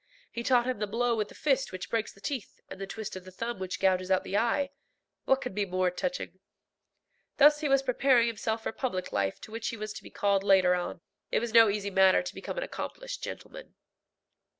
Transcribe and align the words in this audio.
He 0.31 0.41
taught 0.41 0.65
him 0.65 0.79
the 0.79 0.87
blow 0.87 1.15
with 1.15 1.27
the 1.29 1.35
fist 1.35 1.71
which 1.71 1.91
breaks 1.91 2.11
the 2.11 2.19
teeth, 2.19 2.59
and 2.71 2.81
the 2.81 2.87
twist 2.87 3.15
of 3.15 3.23
the 3.23 3.29
thumb 3.29 3.59
which 3.59 3.79
gouges 3.79 4.09
out 4.09 4.23
the 4.23 4.35
eye. 4.35 4.71
What 5.25 5.41
could 5.41 5.53
be 5.53 5.63
more 5.63 5.91
touching? 5.91 6.39
Thus 7.37 7.59
he 7.59 7.69
was 7.69 7.83
preparing 7.83 8.25
himself 8.25 8.63
for 8.63 8.71
public 8.71 9.11
life 9.11 9.39
to 9.41 9.51
which 9.51 9.67
he 9.67 9.77
was 9.77 9.93
to 9.93 10.01
be 10.03 10.09
called 10.09 10.41
later 10.43 10.73
on. 10.73 11.01
It 11.29 11.43
is 11.43 11.53
no 11.53 11.69
easy 11.69 11.91
matter 11.91 12.23
to 12.23 12.33
become 12.33 12.57
an 12.57 12.63
accomplished 12.63 13.21
gentleman. 13.21 13.75